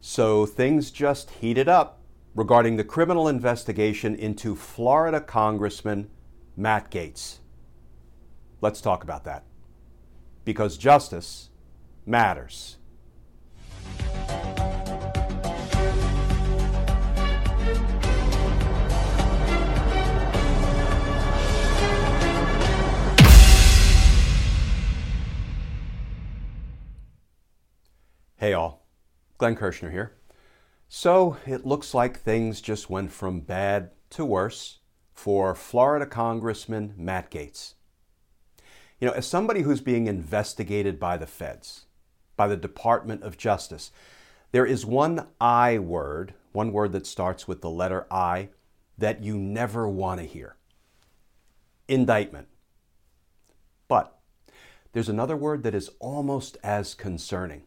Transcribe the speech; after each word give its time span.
So 0.00 0.46
things 0.46 0.90
just 0.90 1.30
heated 1.30 1.68
up 1.68 2.00
regarding 2.34 2.76
the 2.76 2.84
criminal 2.84 3.28
investigation 3.28 4.14
into 4.14 4.56
Florida 4.56 5.20
Congressman 5.20 6.08
Matt 6.56 6.90
Gaetz. 6.90 7.38
Let's 8.62 8.80
talk 8.80 9.02
about 9.02 9.24
that. 9.24 9.44
Because 10.44 10.78
justice 10.78 11.50
matters. 12.06 12.76
Hey, 28.36 28.54
all. 28.54 28.80
Glenn 29.40 29.56
Kirschner 29.56 29.90
here. 29.90 30.12
So 30.86 31.38
it 31.46 31.64
looks 31.64 31.94
like 31.94 32.18
things 32.18 32.60
just 32.60 32.90
went 32.90 33.10
from 33.10 33.40
bad 33.40 33.90
to 34.10 34.22
worse 34.22 34.80
for 35.14 35.54
Florida 35.54 36.04
Congressman 36.04 36.92
Matt 36.94 37.30
Gaetz. 37.30 37.72
You 39.00 39.08
know, 39.08 39.14
as 39.14 39.26
somebody 39.26 39.62
who's 39.62 39.80
being 39.80 40.08
investigated 40.08 41.00
by 41.00 41.16
the 41.16 41.26
feds, 41.26 41.86
by 42.36 42.48
the 42.48 42.56
Department 42.56 43.22
of 43.22 43.38
Justice, 43.38 43.92
there 44.52 44.66
is 44.66 44.84
one 44.84 45.26
I 45.40 45.78
word, 45.78 46.34
one 46.52 46.70
word 46.70 46.92
that 46.92 47.06
starts 47.06 47.48
with 47.48 47.62
the 47.62 47.70
letter 47.70 48.06
I, 48.10 48.50
that 48.98 49.24
you 49.24 49.38
never 49.38 49.88
want 49.88 50.20
to 50.20 50.26
hear 50.26 50.56
indictment. 51.88 52.48
But 53.88 54.18
there's 54.92 55.08
another 55.08 55.36
word 55.36 55.62
that 55.62 55.74
is 55.74 55.88
almost 55.98 56.58
as 56.62 56.92
concerning. 56.92 57.62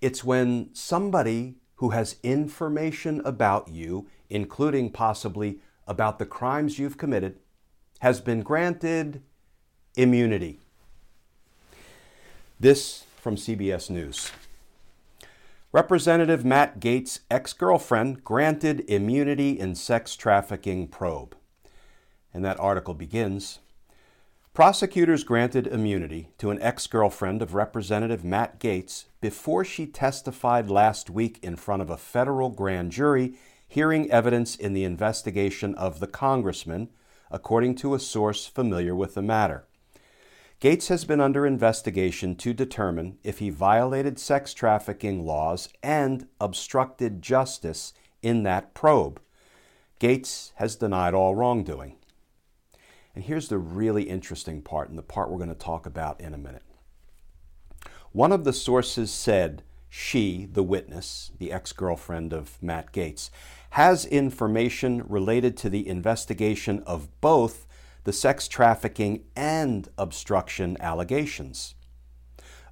It's 0.00 0.24
when 0.24 0.70
somebody 0.72 1.56
who 1.76 1.90
has 1.90 2.16
information 2.22 3.20
about 3.24 3.68
you, 3.68 4.06
including 4.28 4.90
possibly 4.90 5.58
about 5.86 6.18
the 6.18 6.26
crimes 6.26 6.78
you've 6.78 6.98
committed, 6.98 7.38
has 8.00 8.20
been 8.20 8.42
granted 8.42 9.22
immunity. 9.96 10.58
This 12.58 13.04
from 13.16 13.36
CBS 13.36 13.90
News. 13.90 14.30
Representative 15.72 16.44
Matt 16.44 16.80
Gaetz' 16.80 17.20
ex 17.30 17.52
girlfriend 17.52 18.24
granted 18.24 18.84
immunity 18.88 19.58
in 19.58 19.74
sex 19.74 20.16
trafficking 20.16 20.88
probe. 20.88 21.36
And 22.34 22.44
that 22.44 22.58
article 22.58 22.94
begins 22.94 23.60
Prosecutors 24.52 25.22
granted 25.22 25.68
immunity 25.68 26.30
to 26.38 26.50
an 26.50 26.60
ex 26.60 26.88
girlfriend 26.88 27.40
of 27.40 27.54
Representative 27.54 28.24
Matt 28.24 28.58
Gaetz 28.58 29.04
before 29.20 29.64
she 29.64 29.86
testified 29.86 30.68
last 30.68 31.08
week 31.08 31.38
in 31.40 31.54
front 31.54 31.82
of 31.82 31.88
a 31.88 31.96
federal 31.96 32.50
grand 32.50 32.90
jury 32.90 33.34
hearing 33.68 34.10
evidence 34.10 34.56
in 34.56 34.72
the 34.72 34.82
investigation 34.82 35.72
of 35.76 36.00
the 36.00 36.08
congressman, 36.08 36.88
according 37.30 37.76
to 37.76 37.94
a 37.94 38.00
source 38.00 38.44
familiar 38.44 38.92
with 38.92 39.14
the 39.14 39.22
matter. 39.22 39.68
Gaetz 40.60 40.88
has 40.88 41.04
been 41.04 41.20
under 41.20 41.46
investigation 41.46 42.34
to 42.34 42.52
determine 42.52 43.18
if 43.22 43.38
he 43.38 43.50
violated 43.50 44.18
sex 44.18 44.52
trafficking 44.52 45.24
laws 45.24 45.68
and 45.80 46.26
obstructed 46.40 47.22
justice 47.22 47.94
in 48.20 48.42
that 48.42 48.74
probe. 48.74 49.20
Gaetz 50.00 50.50
has 50.56 50.74
denied 50.74 51.14
all 51.14 51.36
wrongdoing. 51.36 51.99
And 53.14 53.24
here's 53.24 53.48
the 53.48 53.58
really 53.58 54.04
interesting 54.04 54.62
part, 54.62 54.88
and 54.88 54.98
the 54.98 55.02
part 55.02 55.30
we're 55.30 55.38
going 55.38 55.48
to 55.48 55.54
talk 55.54 55.86
about 55.86 56.20
in 56.20 56.32
a 56.32 56.38
minute. 56.38 56.62
One 58.12 58.32
of 58.32 58.44
the 58.44 58.52
sources 58.52 59.10
said 59.10 59.62
she, 59.88 60.46
the 60.50 60.62
witness, 60.62 61.32
the 61.38 61.52
ex 61.52 61.72
girlfriend 61.72 62.32
of 62.32 62.60
Matt 62.62 62.92
Gaetz, 62.92 63.30
has 63.70 64.04
information 64.04 65.04
related 65.08 65.56
to 65.58 65.70
the 65.70 65.86
investigation 65.86 66.82
of 66.86 67.08
both 67.20 67.66
the 68.04 68.12
sex 68.12 68.48
trafficking 68.48 69.24
and 69.36 69.88
obstruction 69.98 70.76
allegations. 70.80 71.74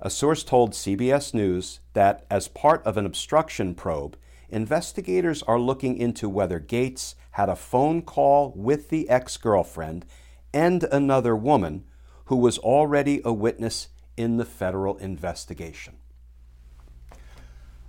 A 0.00 0.10
source 0.10 0.44
told 0.44 0.72
CBS 0.72 1.34
News 1.34 1.80
that 1.92 2.24
as 2.30 2.46
part 2.46 2.84
of 2.84 2.96
an 2.96 3.04
obstruction 3.04 3.74
probe, 3.74 4.16
investigators 4.48 5.42
are 5.42 5.58
looking 5.58 5.96
into 5.96 6.28
whether 6.28 6.60
Gaetz 6.60 7.16
had 7.32 7.48
a 7.48 7.56
phone 7.56 8.02
call 8.02 8.52
with 8.56 8.90
the 8.90 9.08
ex 9.08 9.36
girlfriend 9.36 10.06
and 10.52 10.84
another 10.84 11.36
woman 11.36 11.84
who 12.26 12.36
was 12.36 12.58
already 12.58 13.20
a 13.24 13.32
witness 13.32 13.88
in 14.16 14.36
the 14.36 14.44
federal 14.44 14.96
investigation. 14.98 15.96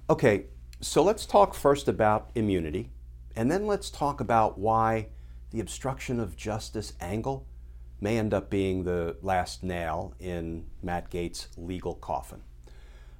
Okay, 0.09 0.45
so 0.81 1.03
let's 1.03 1.25
talk 1.25 1.53
first 1.53 1.87
about 1.87 2.31
immunity, 2.35 2.89
and 3.35 3.51
then 3.51 3.67
let's 3.67 3.89
talk 3.89 4.19
about 4.19 4.57
why 4.57 5.07
the 5.51 5.59
obstruction 5.59 6.19
of 6.19 6.35
justice 6.35 6.93
angle 7.01 7.45
may 8.01 8.17
end 8.17 8.33
up 8.33 8.49
being 8.49 8.83
the 8.83 9.17
last 9.21 9.63
nail 9.63 10.13
in 10.19 10.65
Matt 10.81 11.11
Gaetz' 11.11 11.47
legal 11.57 11.95
coffin. 11.95 12.41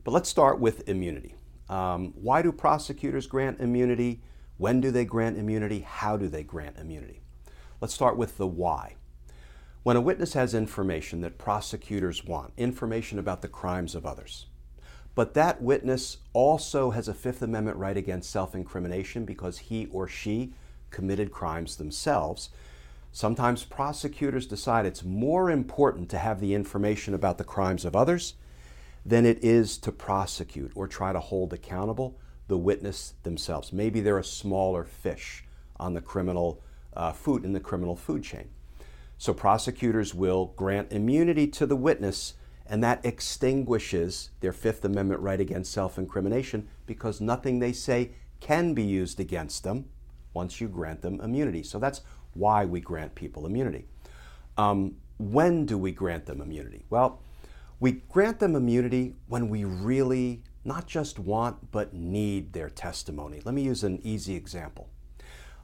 But 0.03 0.11
let's 0.11 0.29
start 0.29 0.59
with 0.59 0.87
immunity. 0.87 1.35
Um, 1.67 2.13
why 2.15 2.41
do 2.41 2.51
prosecutors 2.51 3.27
grant 3.27 3.59
immunity? 3.59 4.21
When 4.57 4.81
do 4.81 4.89
they 4.91 5.05
grant 5.05 5.37
immunity? 5.37 5.81
How 5.81 6.17
do 6.17 6.27
they 6.27 6.43
grant 6.43 6.77
immunity? 6.77 7.21
Let's 7.81 7.93
start 7.93 8.17
with 8.17 8.37
the 8.37 8.47
why. 8.47 8.95
When 9.83 9.95
a 9.95 10.01
witness 10.01 10.33
has 10.33 10.53
information 10.53 11.21
that 11.21 11.37
prosecutors 11.37 12.25
want, 12.25 12.51
information 12.57 13.17
about 13.17 13.41
the 13.41 13.47
crimes 13.47 13.95
of 13.95 14.05
others, 14.05 14.47
but 15.15 15.33
that 15.35 15.61
witness 15.61 16.17
also 16.33 16.91
has 16.91 17.07
a 17.07 17.13
Fifth 17.13 17.41
Amendment 17.41 17.77
right 17.77 17.95
against 17.95 18.29
self 18.29 18.53
incrimination 18.53 19.23
because 19.23 19.57
he 19.57 19.87
or 19.87 20.07
she 20.07 20.53
committed 20.91 21.31
crimes 21.31 21.77
themselves, 21.77 22.49
sometimes 23.13 23.63
prosecutors 23.63 24.47
decide 24.47 24.85
it's 24.85 25.03
more 25.03 25.49
important 25.49 26.09
to 26.09 26.17
have 26.17 26.41
the 26.41 26.53
information 26.53 27.13
about 27.13 27.37
the 27.37 27.43
crimes 27.43 27.85
of 27.85 27.95
others 27.95 28.33
than 29.05 29.25
it 29.25 29.41
is 29.41 29.77
to 29.77 29.91
prosecute 29.93 30.71
or 30.75 30.87
try 30.87 31.13
to 31.13 31.19
hold 31.19 31.53
accountable 31.53 32.17
the 32.49 32.57
witness 32.57 33.13
themselves. 33.23 33.71
Maybe 33.71 34.01
they're 34.01 34.17
a 34.17 34.23
smaller 34.23 34.83
fish 34.83 35.45
on 35.79 35.93
the 35.93 36.01
criminal 36.01 36.61
uh, 36.93 37.13
food 37.13 37.45
in 37.45 37.53
the 37.53 37.59
criminal 37.61 37.95
food 37.95 38.23
chain. 38.23 38.49
So 39.19 39.33
prosecutors 39.33 40.15
will 40.15 40.53
grant 40.55 40.93
immunity 40.93 41.45
to 41.47 41.65
the 41.65 41.75
witness, 41.75 42.35
and 42.65 42.81
that 42.85 43.05
extinguishes 43.05 44.29
their 44.39 44.53
Fifth 44.53 44.85
Amendment 44.85 45.19
right 45.19 45.41
against 45.41 45.73
self 45.73 45.97
incrimination 45.97 46.69
because 46.85 47.19
nothing 47.19 47.59
they 47.59 47.73
say 47.73 48.11
can 48.39 48.73
be 48.73 48.83
used 48.83 49.19
against 49.19 49.65
them 49.65 49.89
once 50.33 50.61
you 50.61 50.69
grant 50.69 51.01
them 51.01 51.19
immunity. 51.19 51.63
So 51.63 51.79
that's 51.79 51.99
why 52.33 52.63
we 52.63 52.79
grant 52.79 53.13
people 53.13 53.45
immunity. 53.45 53.87
Um, 54.57 54.95
when 55.17 55.65
do 55.65 55.77
we 55.77 55.91
grant 55.91 56.25
them 56.25 56.39
immunity? 56.39 56.85
Well, 56.89 57.21
we 57.81 58.03
grant 58.07 58.39
them 58.39 58.55
immunity 58.55 59.15
when 59.27 59.49
we 59.49 59.65
really 59.65 60.43
not 60.63 60.87
just 60.87 61.19
want 61.19 61.71
but 61.71 61.93
need 61.93 62.53
their 62.53 62.69
testimony. 62.69 63.41
Let 63.43 63.53
me 63.53 63.63
use 63.63 63.83
an 63.83 63.99
easy 64.01 64.35
example. 64.35 64.87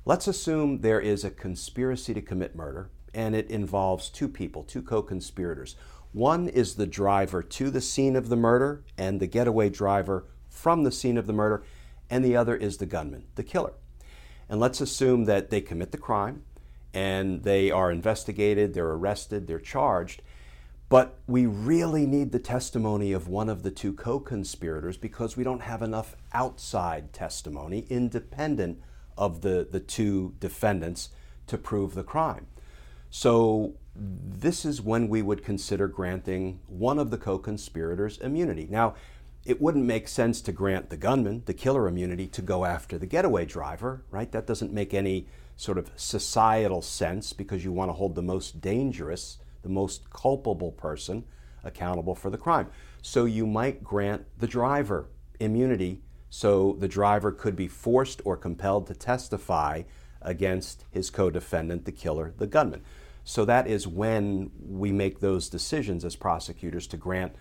Let's 0.04 0.28
assume 0.28 0.82
there 0.82 1.00
is 1.00 1.24
a 1.24 1.32
conspiracy 1.32 2.14
to 2.14 2.22
commit 2.22 2.54
murder 2.54 2.90
and 3.16 3.34
it 3.34 3.50
involves 3.50 4.10
two 4.10 4.28
people, 4.28 4.64
two 4.64 4.82
co 4.82 5.02
conspirators. 5.02 5.76
One 6.12 6.48
is 6.48 6.76
the 6.76 6.86
driver 6.86 7.42
to 7.42 7.72
the 7.72 7.82
scene 7.82 8.16
of 8.16 8.30
the 8.30 8.36
murder 8.36 8.84
and 8.98 9.20
the 9.20 9.28
getaway 9.28 9.70
driver 9.70 10.26
from 10.50 10.84
the 10.84 10.92
scene 10.92 11.18
of 11.18 11.26
the 11.26 11.34
murder, 11.34 11.64
and 12.10 12.24
the 12.24 12.36
other 12.36 12.56
is 12.56 12.78
the 12.78 12.86
gunman, 12.86 13.26
the 13.36 13.44
killer. 13.44 13.74
And 14.48 14.60
let's 14.60 14.82
assume 14.82 15.26
that 15.26 15.50
they 15.50 15.62
commit 15.62 15.92
the 15.92 15.98
crime 15.98 16.44
and 16.94 17.44
they 17.44 17.72
are 17.72 17.92
investigated, 17.92 18.74
they're 18.74 18.92
arrested, 18.92 19.48
they're 19.48 19.60
charged. 19.60 20.22
But 20.88 21.18
we 21.28 21.46
really 21.46 22.06
need 22.06 22.32
the 22.32 22.40
testimony 22.40 23.12
of 23.12 23.28
one 23.28 23.50
of 23.50 23.64
the 23.64 23.72
two 23.72 23.92
co 23.92 24.20
conspirators 24.20 24.98
because 24.98 25.36
we 25.36 25.44
don't 25.44 25.64
have 25.64 25.82
enough 25.82 26.16
outside 26.32 27.12
testimony 27.12 27.88
independent 27.90 28.80
of 29.18 29.42
the, 29.42 29.68
the 29.70 29.80
two 29.80 30.36
defendants 30.40 31.10
to 31.48 31.58
prove 31.58 31.96
the 31.96 32.04
crime. 32.04 32.48
So, 33.18 33.76
this 33.96 34.66
is 34.66 34.82
when 34.82 35.08
we 35.08 35.22
would 35.22 35.42
consider 35.42 35.88
granting 35.88 36.60
one 36.68 37.00
of 37.00 37.12
the 37.12 37.18
co 37.18 37.40
conspirators 37.40 38.18
immunity. 38.18 38.68
Now, 38.70 38.96
it 39.46 39.62
wouldn't 39.62 39.86
make 39.86 40.10
sense 40.10 40.42
to 40.42 40.52
grant 40.52 40.90
the 40.90 40.98
gunman, 40.98 41.44
the 41.46 41.54
killer 41.54 41.88
immunity, 41.88 42.28
to 42.28 42.42
go 42.42 42.66
after 42.66 42.98
the 42.98 43.06
getaway 43.06 43.46
driver, 43.46 44.04
right? 44.12 44.30
That 44.34 44.46
doesn't 44.46 44.74
make 44.74 44.94
any 44.94 45.28
sort 45.56 45.78
of 45.78 45.92
societal 45.96 46.82
sense 46.82 47.32
because 47.32 47.64
you 47.64 47.72
want 47.72 47.88
to 47.88 47.94
hold 47.94 48.16
the 48.16 48.22
most 48.22 48.60
dangerous, 48.60 49.38
the 49.62 49.70
most 49.70 50.10
culpable 50.10 50.74
person 50.74 51.24
accountable 51.64 52.16
for 52.16 52.30
the 52.30 52.38
crime. 52.38 52.68
So 53.02 53.24
you 53.24 53.48
might 53.48 53.82
grant 53.82 54.26
the 54.38 54.48
driver 54.48 55.08
immunity 55.40 56.02
so 56.30 56.76
the 56.80 56.90
driver 56.90 57.32
could 57.32 57.56
be 57.56 57.70
forced 57.70 58.22
or 58.26 58.36
compelled 58.36 58.88
to 58.88 58.94
testify 58.94 59.84
against 60.22 60.84
his 60.92 61.10
co 61.10 61.30
defendant, 61.30 61.86
the 61.86 61.94
killer, 61.94 62.34
the 62.38 62.48
gunman. 62.48 62.84
So 63.28 63.44
that 63.46 63.68
is 63.68 63.88
when 63.88 64.52
we 64.60 64.92
make 64.92 65.20
those 65.20 65.50
decisions 65.50 66.06
as 66.06 66.16
prosecutors 66.16 66.86
to 66.88 66.98
grant 66.98 67.36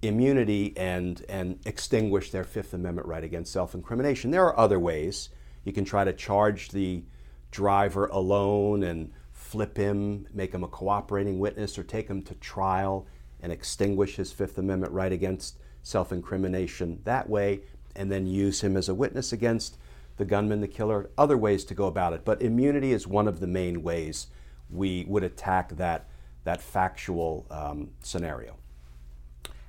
immunity 0.00 0.72
and, 0.78 1.22
and 1.28 1.60
extinguish 1.66 2.30
their 2.30 2.42
Fifth 2.42 2.72
Amendment 2.72 3.06
right 3.06 3.22
against 3.22 3.52
self 3.52 3.74
incrimination. 3.74 4.30
There 4.30 4.46
are 4.46 4.58
other 4.58 4.80
ways. 4.80 5.28
You 5.64 5.74
can 5.74 5.84
try 5.84 6.04
to 6.04 6.14
charge 6.14 6.70
the 6.70 7.04
driver 7.50 8.06
alone 8.06 8.82
and 8.82 9.12
flip 9.32 9.76
him, 9.76 10.26
make 10.32 10.52
him 10.52 10.64
a 10.64 10.68
cooperating 10.68 11.38
witness, 11.38 11.78
or 11.78 11.84
take 11.84 12.08
him 12.08 12.22
to 12.22 12.34
trial 12.36 13.06
and 13.40 13.52
extinguish 13.52 14.16
his 14.16 14.32
Fifth 14.32 14.56
Amendment 14.56 14.94
right 14.94 15.12
against 15.12 15.58
self 15.82 16.12
incrimination 16.12 17.00
that 17.04 17.28
way, 17.28 17.60
and 17.94 18.10
then 18.10 18.26
use 18.26 18.62
him 18.62 18.74
as 18.74 18.88
a 18.88 18.94
witness 18.94 19.34
against 19.34 19.76
the 20.16 20.24
gunman, 20.24 20.62
the 20.62 20.68
killer, 20.68 21.10
other 21.18 21.36
ways 21.36 21.62
to 21.66 21.74
go 21.74 21.84
about 21.88 22.14
it. 22.14 22.24
But 22.24 22.40
immunity 22.40 22.92
is 22.92 23.06
one 23.06 23.28
of 23.28 23.40
the 23.40 23.46
main 23.46 23.82
ways 23.82 24.28
we 24.70 25.04
would 25.08 25.22
attack 25.22 25.76
that, 25.76 26.08
that 26.44 26.60
factual 26.60 27.46
um, 27.50 27.90
scenario. 28.02 28.56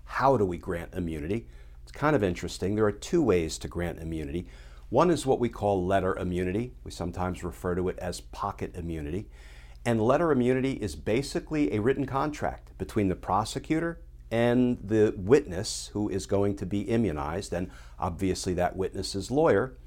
How 0.06 0.38
do 0.38 0.46
we 0.46 0.58
grant 0.58 0.94
immunity? 0.94 1.48
It's 1.84 1.92
kind 1.92 2.16
of 2.16 2.24
interesting. 2.24 2.76
There 2.76 2.86
are 2.86 2.92
two 2.92 3.22
ways 3.22 3.58
to 3.60 3.68
grant 3.68 4.00
immunity. 4.00 4.48
One 4.90 5.10
is 5.12 5.26
what 5.26 5.40
we 5.40 5.50
call 5.50 5.86
letter 5.86 6.18
immunity. 6.18 6.74
We 6.84 6.92
sometimes 6.92 7.44
refer 7.44 7.76
to 7.76 7.90
it 7.90 8.00
as 8.00 8.22
pocket 8.22 8.76
immunity. 8.76 9.28
And 9.86 10.02
letter 10.02 10.32
immunity 10.32 10.74
is 10.74 10.96
basically 10.96 11.74
a 11.74 11.82
written 11.82 12.06
contract 12.06 12.78
between 12.78 13.08
the 13.08 13.16
prosecutor 13.16 14.00
and 14.32 14.78
the 14.84 15.14
witness 15.16 15.90
who 15.94 16.10
is 16.10 16.26
going 16.26 16.56
to 16.58 16.66
be 16.66 16.82
immunized, 16.82 17.54
and 17.54 17.70
obviously 17.98 18.54
that 18.56 18.76
witness's 18.76 19.32
lawyer, 19.32 19.78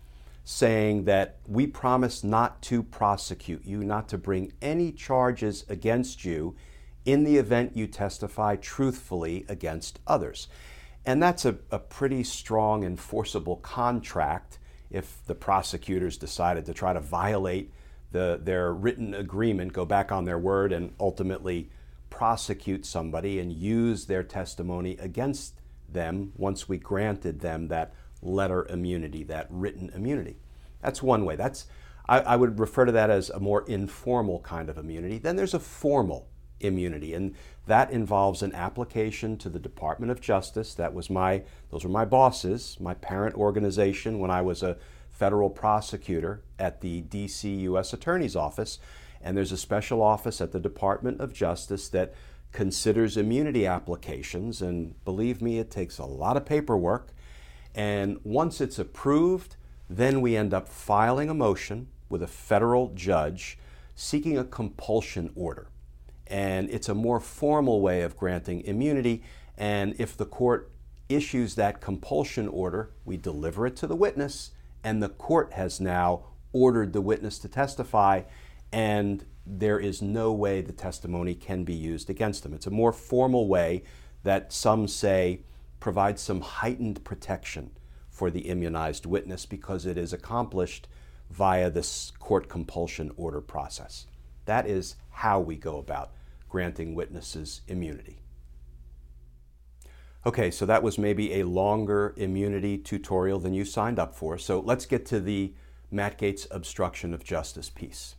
saying 0.45 1.05
that 1.05 1.39
we 1.47 1.67
promise 1.67 2.25
not 2.25 2.63
to 2.63 2.83
prosecute 2.83 3.65
you, 3.65 3.85
not 3.85 4.09
to 4.09 4.19
bring 4.19 4.53
any 4.61 4.91
charges 4.93 5.65
against 5.69 6.25
you 6.25 6.57
in 7.05 7.25
the 7.25 7.37
event 7.37 7.77
you 7.77 7.87
testify 7.87 8.57
truthfully 8.57 9.45
against 9.49 10.01
others. 10.07 10.49
And 11.07 11.23
that's 11.23 11.45
a, 11.45 11.57
a 11.71 11.79
pretty 11.79 12.25
strong 12.25 12.85
enforceable 12.85 13.57
contract 13.57 14.59
if 14.91 15.25
the 15.27 15.35
prosecutors 15.35 16.17
decided 16.17 16.67
to 16.67 16.75
try 16.75 16.93
to 16.93 17.01
violate 17.01 17.73
the, 18.13 18.41
their 18.43 18.73
written 18.73 19.15
agreement, 19.15 19.73
go 19.73 19.85
back 19.85 20.11
on 20.11 20.25
their 20.25 20.39
word, 20.39 20.73
and 20.73 20.93
ultimately 20.99 21.71
prosecute 22.11 22.85
somebody 22.85 23.39
and 23.39 23.53
use 23.53 24.07
their 24.07 24.25
testimony 24.25 24.97
against 24.99 25.55
them 25.89 26.33
once 26.37 26.69
we 26.69 26.77
granted 26.77 27.41
them 27.41 27.69
that 27.69 27.95
letter 28.23 28.67
immunity, 28.69 29.23
that 29.25 29.47
written 29.51 29.91
immunity. 29.95 30.37
That's 30.81 31.03
one 31.03 31.25
way. 31.25 31.37
That's 31.37 31.67
I, 32.11 32.21
I 32.21 32.37
would 32.37 32.59
refer 32.59 32.85
to 32.85 32.93
that 32.93 33.09
as 33.09 33.31
a 33.31 33.39
more 33.39 33.65
informal 33.69 34.41
kind 34.41 34.69
of 34.69 34.77
immunity. 34.77 35.19
Then 35.19 35.37
there's 35.37 35.55
a 35.55 35.61
formal 35.61 36.29
immunity, 36.59 37.15
and 37.15 37.35
that 37.67 37.91
involves 37.93 38.43
an 38.43 38.53
application 38.55 39.39
to 39.39 39.49
the 39.49 39.61
Department 39.61 40.11
of 40.11 40.21
Justice. 40.21 40.75
That 40.75 40.93
was 40.93 41.09
my, 41.09 41.45
those 41.71 41.85
were 41.85 41.91
my 41.91 42.05
bosses, 42.05 42.77
my 42.81 42.95
parent 42.95 43.37
organization 43.37 44.19
when 44.19 44.31
I 44.31 44.43
was 44.43 44.63
a 44.63 44.77
federal 45.09 45.51
prosecutor 45.51 46.43
at 46.59 46.81
the 46.81 47.03
DC 47.03 47.61
U.S. 47.61 47.93
Attorney's 47.93 48.37
Office. 48.37 48.79
And 49.23 49.37
there's 49.37 49.53
a 49.53 49.57
special 49.57 50.03
office 50.03 50.41
at 50.41 50.51
the 50.51 50.61
Department 50.61 51.21
of 51.21 51.33
Justice 51.33 51.89
that 51.91 52.15
considers 52.53 53.17
immunity 53.17 53.67
applications. 53.67 54.61
And 54.63 55.03
believe 55.05 55.41
me, 55.41 55.59
it 55.59 55.71
takes 55.71 55.99
a 55.99 56.07
lot 56.07 56.37
of 56.37 56.45
paperwork. 56.45 57.13
And 57.75 58.19
once 58.25 58.61
it's 58.61 58.79
approved, 58.79 59.57
then 59.89 60.21
we 60.21 60.37
end 60.37 60.53
up 60.55 60.69
filing 60.69 61.29
a 61.29 61.35
motion 61.35 61.89
with 62.09 62.23
a 62.23 62.27
federal 62.27 62.93
judge 62.95 63.59
seeking 63.95 64.39
a 64.39 64.45
compulsion 64.45 65.31
order 65.35 65.69
and 66.31 66.71
it's 66.71 66.89
a 66.89 66.95
more 66.95 67.21
formal 67.21 67.81
way 67.81 68.03
of 68.03 68.17
granting 68.17 68.61
immunity. 68.63 69.23
And 69.59 69.95
if 69.99 70.17
the 70.17 70.25
court 70.25 70.71
issues 71.09 71.57
that 71.57 71.81
compulsion 71.81 72.47
order, 72.47 72.91
we 73.05 73.17
deliver 73.17 73.67
it 73.67 73.77
to 73.77 73.89
the 73.89 73.97
witness, 73.97 74.53
and 74.85 75.03
the 75.03 75.09
court 75.09 75.53
has 75.55 75.81
now 75.81 76.23
ordered 76.53 76.93
the 76.93 77.01
witness 77.01 77.39
to 77.41 77.49
testify, 77.49 78.23
and 78.73 79.25
there 79.45 79.81
is 79.81 80.01
no 80.01 80.33
way 80.33 80.61
the 80.61 80.73
testimony 80.73 81.35
can 81.35 81.65
be 81.65 81.75
used 81.75 82.09
against 82.09 82.45
them. 82.45 82.55
It's 82.55 82.69
a 82.69 82.71
more 82.71 82.93
formal 82.93 83.49
way 83.49 83.83
that 84.23 84.53
some 84.53 84.87
say 84.87 85.41
provides 85.81 86.23
some 86.23 86.43
heightened 86.43 87.03
protection 87.05 87.71
for 88.09 88.31
the 88.31 88.41
immunized 88.41 89.07
witness 89.07 89.47
because 89.47 89.87
it 89.87 89.97
is 89.97 90.13
accomplished 90.13 90.87
via 91.31 91.71
this 91.71 92.13
court 92.19 92.49
compulsion 92.49 93.11
order 93.17 93.41
process. 93.41 94.07
That 94.45 94.67
is 94.67 94.97
how 95.11 95.41
we 95.41 95.57
go 95.57 95.79
about 95.79 96.13
granting 96.49 96.95
witnesses 96.95 97.63
immunity. 97.67 98.21
Okay, 100.27 100.51
so 100.51 100.67
that 100.67 100.83
was 100.83 100.99
maybe 100.99 101.41
a 101.41 101.47
longer 101.47 102.13
immunity 102.17 102.77
tutorial 102.77 103.39
than 103.39 103.55
you 103.55 103.65
signed 103.65 103.99
up 103.99 104.15
for. 104.15 104.37
So 104.37 104.61
let's 104.61 104.85
get 104.85 105.07
to 105.07 105.21
the 105.21 105.55
Matt 105.91 106.19
Gaetz 106.19 106.47
obstruction 106.51 107.15
of 107.15 107.25
justice 107.25 107.71
piece. 107.71 108.17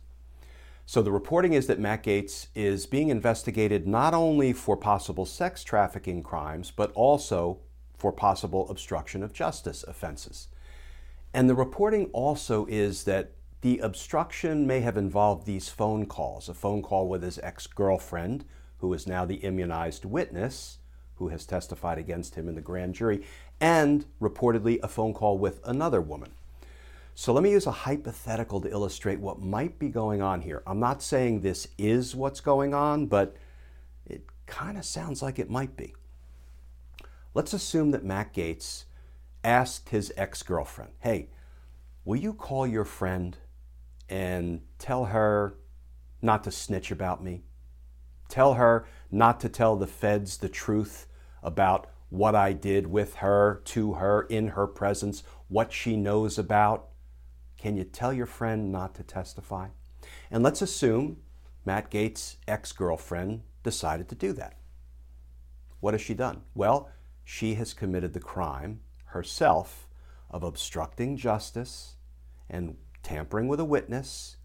So 0.86 1.00
the 1.00 1.12
reporting 1.12 1.52
is 1.52 1.66
that 1.68 1.78
Matt 1.78 2.02
Gaetz 2.02 2.48
is 2.54 2.86
being 2.86 3.08
investigated 3.08 3.86
not 3.86 4.14
only 4.14 4.52
for 4.52 4.76
possible 4.76 5.24
sex 5.24 5.64
trafficking 5.64 6.22
crimes, 6.22 6.70
but 6.70 6.92
also 6.92 7.60
for 7.96 8.12
possible 8.12 8.68
obstruction 8.68 9.22
of 9.22 9.32
justice 9.32 9.84
offenses. 9.84 10.48
And 11.32 11.48
the 11.48 11.54
reporting 11.54 12.06
also 12.12 12.66
is 12.66 13.04
that 13.04 13.32
the 13.62 13.78
obstruction 13.78 14.66
may 14.66 14.80
have 14.80 14.96
involved 14.96 15.46
these 15.46 15.68
phone 15.68 16.06
calls 16.06 16.48
a 16.48 16.54
phone 16.54 16.82
call 16.82 17.08
with 17.08 17.22
his 17.22 17.38
ex 17.38 17.66
girlfriend, 17.68 18.44
who 18.78 18.92
is 18.92 19.06
now 19.06 19.24
the 19.24 19.36
immunized 19.36 20.04
witness 20.04 20.78
who 21.22 21.28
has 21.28 21.46
testified 21.46 21.98
against 21.98 22.34
him 22.34 22.48
in 22.48 22.56
the 22.56 22.60
grand 22.60 22.96
jury, 22.96 23.24
and 23.60 24.04
reportedly 24.20 24.80
a 24.82 24.88
phone 24.88 25.14
call 25.14 25.38
with 25.38 25.60
another 25.64 26.00
woman. 26.00 26.32
So 27.14 27.32
let 27.32 27.42
me 27.42 27.50
use 27.50 27.66
a 27.66 27.72
hypothetical 27.72 28.60
to 28.62 28.70
illustrate 28.70 29.20
what 29.20 29.40
might 29.40 29.78
be 29.78 29.88
going 29.88 30.22
on 30.22 30.40
here. 30.40 30.62
I'm 30.66 30.80
not 30.80 31.02
saying 31.02 31.40
this 31.40 31.68
is 31.76 32.14
what's 32.14 32.40
going 32.40 32.74
on, 32.74 33.06
but 33.06 33.36
it 34.06 34.24
kind 34.46 34.78
of 34.78 34.84
sounds 34.84 35.22
like 35.22 35.38
it 35.38 35.50
might 35.50 35.76
be. 35.76 35.94
Let's 37.34 37.52
assume 37.52 37.90
that 37.90 38.04
Matt 38.04 38.34
Gaetz 38.34 38.84
asked 39.44 39.90
his 39.90 40.12
ex 40.16 40.42
girlfriend, 40.42 40.92
Hey, 41.00 41.28
will 42.04 42.18
you 42.18 42.32
call 42.32 42.66
your 42.66 42.84
friend 42.84 43.36
and 44.08 44.60
tell 44.78 45.06
her 45.06 45.56
not 46.22 46.44
to 46.44 46.50
snitch 46.50 46.90
about 46.90 47.22
me. 47.22 47.42
Tell 48.28 48.54
her 48.54 48.86
not 49.10 49.40
to 49.40 49.48
tell 49.48 49.76
the 49.76 49.86
feds 49.86 50.38
the 50.38 50.48
truth 50.48 51.06
about 51.42 51.88
what 52.08 52.34
I 52.34 52.52
did 52.52 52.86
with 52.86 53.16
her, 53.16 53.62
to 53.66 53.94
her, 53.94 54.22
in 54.22 54.48
her 54.48 54.66
presence, 54.66 55.22
what 55.48 55.72
she 55.72 55.96
knows 55.96 56.38
about. 56.38 56.88
Can 57.62 57.76
you 57.76 57.84
tell 57.84 58.12
your 58.12 58.26
friend 58.26 58.72
not 58.72 58.96
to 58.96 59.04
testify? 59.04 59.68
And 60.32 60.42
let's 60.42 60.62
assume 60.62 61.18
Matt 61.64 61.92
Gaetz' 61.92 62.34
ex 62.48 62.72
girlfriend 62.72 63.42
decided 63.62 64.08
to 64.08 64.16
do 64.16 64.32
that. 64.32 64.58
What 65.78 65.94
has 65.94 66.00
she 66.00 66.12
done? 66.12 66.42
Well, 66.56 66.90
she 67.22 67.54
has 67.54 67.72
committed 67.72 68.14
the 68.14 68.18
crime 68.18 68.80
herself 69.04 69.86
of 70.28 70.42
obstructing 70.42 71.16
justice 71.16 71.94
and 72.50 72.78
tampering 73.04 73.46
with 73.46 73.60
a 73.60 73.64
witness, 73.64 74.38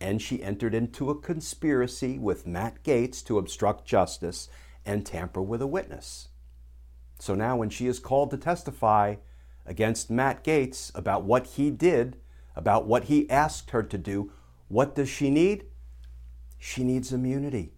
and 0.00 0.20
she 0.20 0.42
entered 0.42 0.74
into 0.74 1.10
a 1.10 1.20
conspiracy 1.20 2.18
with 2.18 2.44
Matt 2.44 2.82
Gaetz 2.82 3.24
to 3.26 3.38
obstruct 3.38 3.86
justice 3.86 4.48
and 4.84 5.06
tamper 5.06 5.42
with 5.42 5.62
a 5.62 5.68
witness. 5.68 6.26
So 7.20 7.36
now, 7.36 7.56
when 7.56 7.70
she 7.70 7.86
is 7.86 8.00
called 8.00 8.32
to 8.32 8.36
testify 8.36 9.14
against 9.64 10.10
Matt 10.10 10.42
Gaetz 10.42 10.90
about 10.96 11.22
what 11.22 11.46
he 11.46 11.70
did, 11.70 12.16
about 12.56 12.86
what 12.86 13.04
he 13.04 13.28
asked 13.30 13.70
her 13.70 13.82
to 13.82 13.98
do, 13.98 14.32
what 14.68 14.94
does 14.94 15.08
she 15.08 15.30
need? 15.30 15.66
She 16.58 16.84
needs 16.84 17.12
immunity 17.12 17.72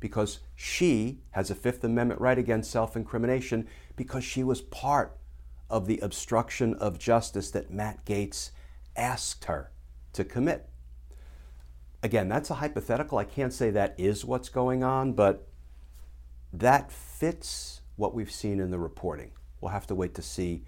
because 0.00 0.40
she 0.54 1.20
has 1.30 1.50
a 1.50 1.54
Fifth 1.54 1.82
Amendment 1.82 2.20
right 2.20 2.38
against 2.38 2.70
self 2.70 2.96
incrimination 2.96 3.66
because 3.96 4.24
she 4.24 4.44
was 4.44 4.60
part 4.60 5.16
of 5.70 5.86
the 5.86 5.98
obstruction 5.98 6.74
of 6.74 6.98
justice 6.98 7.50
that 7.50 7.70
Matt 7.70 8.04
Gaetz 8.04 8.50
asked 8.94 9.46
her 9.46 9.72
to 10.12 10.24
commit. 10.24 10.68
Again, 12.02 12.28
that's 12.28 12.50
a 12.50 12.54
hypothetical. 12.54 13.18
I 13.18 13.24
can't 13.24 13.52
say 13.52 13.70
that 13.70 13.94
is 13.98 14.24
what's 14.24 14.48
going 14.48 14.84
on, 14.84 15.12
but 15.12 15.48
that 16.52 16.92
fits 16.92 17.80
what 17.96 18.14
we've 18.14 18.30
seen 18.30 18.60
in 18.60 18.70
the 18.70 18.78
reporting. 18.78 19.32
We'll 19.60 19.72
have 19.72 19.86
to 19.88 19.94
wait 19.94 20.14
to 20.14 20.22
see 20.22 20.64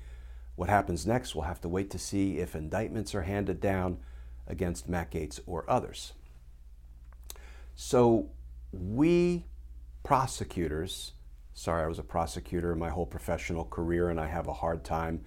what 0.58 0.68
happens 0.68 1.06
next. 1.06 1.36
We'll 1.36 1.44
have 1.44 1.60
to 1.60 1.68
wait 1.68 1.88
to 1.90 2.00
see 2.00 2.38
if 2.38 2.56
indictments 2.56 3.14
are 3.14 3.22
handed 3.22 3.60
down 3.60 3.98
against 4.48 4.88
Matt 4.88 5.12
Gaetz 5.12 5.38
or 5.46 5.64
others. 5.70 6.14
So, 7.76 8.30
we 8.72 9.44
prosecutors, 10.02 11.12
sorry, 11.54 11.84
I 11.84 11.86
was 11.86 12.00
a 12.00 12.02
prosecutor 12.02 12.74
my 12.74 12.88
whole 12.88 13.06
professional 13.06 13.66
career, 13.66 14.10
and 14.10 14.18
I 14.18 14.26
have 14.26 14.48
a 14.48 14.52
hard 14.52 14.82
time 14.82 15.20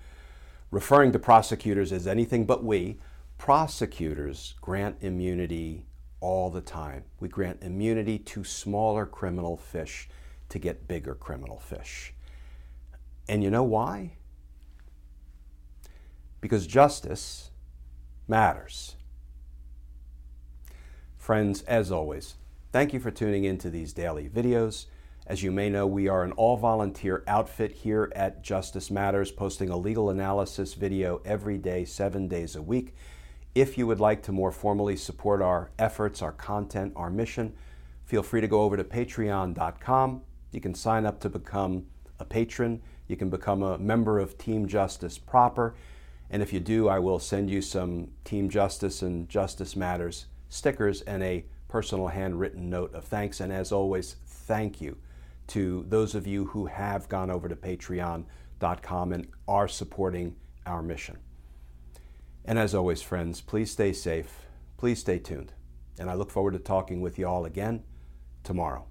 referring 0.69 1.13
to 1.13 1.19
prosecutors 1.19 1.93
as 1.93 2.07
anything 2.07 2.45
but 2.45 2.65
we. 2.65 2.99
Prosecutors 3.37 4.55
grant 4.59 4.97
immunity 4.99 5.85
all 6.19 6.49
the 6.49 6.59
time. 6.59 7.05
We 7.21 7.29
grant 7.29 7.63
immunity 7.63 8.19
to 8.19 8.43
smaller 8.43 9.05
criminal 9.05 9.55
fish 9.55 10.09
to 10.49 10.59
get 10.59 10.89
bigger 10.89 11.15
criminal 11.15 11.57
fish. 11.57 12.13
And 13.29 13.41
you 13.41 13.49
know 13.49 13.63
why? 13.63 14.17
Because 16.41 16.67
justice 16.67 17.51
matters. 18.27 18.95
Friends, 21.17 21.61
as 21.61 21.91
always, 21.91 22.35
thank 22.71 22.93
you 22.93 22.99
for 22.99 23.11
tuning 23.11 23.43
in 23.43 23.57
to 23.59 23.69
these 23.69 23.93
daily 23.93 24.27
videos. 24.27 24.87
As 25.27 25.43
you 25.43 25.51
may 25.51 25.69
know, 25.69 25.85
we 25.85 26.07
are 26.07 26.23
an 26.23 26.31
all 26.31 26.57
volunteer 26.57 27.23
outfit 27.27 27.71
here 27.71 28.11
at 28.15 28.41
Justice 28.41 28.89
Matters, 28.89 29.31
posting 29.31 29.69
a 29.69 29.77
legal 29.77 30.09
analysis 30.09 30.73
video 30.73 31.21
every 31.23 31.59
day, 31.59 31.85
seven 31.85 32.27
days 32.27 32.55
a 32.55 32.61
week. 32.61 32.95
If 33.53 33.77
you 33.77 33.85
would 33.85 33.99
like 33.99 34.23
to 34.23 34.31
more 34.31 34.51
formally 34.51 34.95
support 34.95 35.41
our 35.41 35.69
efforts, 35.77 36.21
our 36.21 36.31
content, 36.31 36.93
our 36.95 37.11
mission, 37.11 37.53
feel 38.03 38.23
free 38.23 38.41
to 38.41 38.47
go 38.47 38.63
over 38.63 38.75
to 38.75 38.83
patreon.com. 38.83 40.21
You 40.51 40.59
can 40.59 40.73
sign 40.73 41.05
up 41.05 41.19
to 41.19 41.29
become 41.29 41.85
a 42.19 42.25
patron. 42.25 42.81
You 43.07 43.15
can 43.15 43.29
become 43.29 43.61
a 43.61 43.77
member 43.77 44.19
of 44.19 44.37
Team 44.37 44.67
Justice 44.67 45.17
proper. 45.17 45.75
And 46.31 46.41
if 46.41 46.53
you 46.53 46.61
do, 46.61 46.87
I 46.87 46.97
will 46.97 47.19
send 47.19 47.49
you 47.49 47.61
some 47.61 48.07
Team 48.23 48.49
Justice 48.49 49.01
and 49.01 49.27
Justice 49.29 49.75
Matters 49.75 50.25
stickers 50.47 51.01
and 51.01 51.21
a 51.23 51.45
personal 51.67 52.07
handwritten 52.07 52.69
note 52.69 52.93
of 52.93 53.05
thanks. 53.05 53.39
And 53.39 53.51
as 53.51 53.71
always, 53.71 54.15
thank 54.25 54.81
you 54.81 54.97
to 55.47 55.85
those 55.87 56.15
of 56.15 56.25
you 56.25 56.45
who 56.45 56.65
have 56.67 57.09
gone 57.09 57.29
over 57.29 57.49
to 57.49 57.55
patreon.com 57.55 59.13
and 59.13 59.27
are 59.47 59.67
supporting 59.67 60.35
our 60.65 60.81
mission. 60.81 61.17
And 62.45 62.57
as 62.57 62.73
always, 62.73 63.01
friends, 63.01 63.41
please 63.41 63.71
stay 63.71 63.93
safe. 63.93 64.47
Please 64.77 64.99
stay 64.99 65.19
tuned. 65.19 65.53
And 65.99 66.09
I 66.09 66.13
look 66.13 66.31
forward 66.31 66.53
to 66.53 66.59
talking 66.59 67.01
with 67.01 67.19
you 67.19 67.27
all 67.27 67.45
again 67.45 67.83
tomorrow. 68.43 68.90